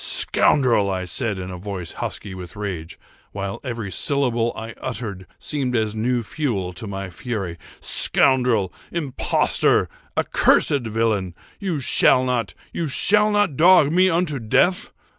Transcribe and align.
"Scoundrel!" 0.03 0.89
I 0.89 1.05
said, 1.05 1.37
in 1.37 1.51
a 1.51 1.57
voice 1.57 1.91
husky 1.91 2.33
with 2.33 2.55
rage, 2.55 2.97
while 3.33 3.59
every 3.63 3.91
syllable 3.91 4.51
I 4.55 4.73
uttered 4.81 5.27
seemed 5.37 5.75
as 5.75 5.93
new 5.93 6.23
fuel 6.23 6.73
to 6.73 6.87
my 6.87 7.11
fury, 7.11 7.59
"scoundrel! 7.81 8.73
impostor! 8.91 9.89
accursed 10.17 10.87
villain! 10.87 11.35
you 11.59 11.77
shall 11.79 12.23
not—you 12.23 12.87
shall 12.87 13.29
not 13.29 13.55
dog 13.55 13.91
me 13.91 14.09
unto 14.09 14.39
death! 14.39 14.89